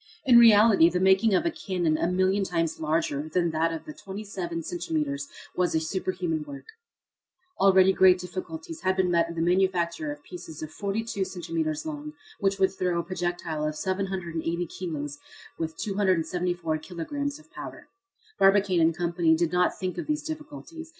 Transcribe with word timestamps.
In 0.25 0.39
reality 0.39 0.89
the 0.89 0.99
making 0.99 1.35
of 1.35 1.45
a 1.45 1.51
cannon 1.51 1.95
a 1.95 2.07
million 2.07 2.43
times 2.43 2.79
larger 2.79 3.29
than 3.31 3.51
that 3.51 3.71
of 3.71 3.81
twenty 4.01 4.23
seven 4.23 4.63
centimetres 4.63 5.27
was 5.55 5.75
a 5.75 5.79
superhuman 5.79 6.43
work. 6.43 6.65
Already 7.59 7.93
great 7.93 8.17
difficulties 8.17 8.81
had 8.81 8.97
been 8.97 9.11
met 9.11 9.29
in 9.29 9.35
the 9.35 9.43
manufacture 9.43 10.11
of 10.11 10.23
pieces 10.23 10.63
of 10.63 10.71
forty 10.71 11.03
two 11.03 11.23
centimetres 11.23 11.83
diameter, 11.83 12.13
which 12.39 12.57
would 12.57 12.71
throw 12.73 13.03
projectiles 13.03 13.67
of 13.67 13.75
780 13.75 14.65
kilos 14.65 15.19
with 15.59 15.77
274 15.77 16.79
kilograms 16.79 17.37
of 17.37 17.51
powder. 17.53 17.87
Barbicane 18.39 18.91
& 18.93 18.93
Co. 18.93 19.11
did 19.11 19.51
not 19.51 19.77
think 19.77 19.99
of 19.99 20.07
these 20.07 20.23
difficulties. 20.23 20.89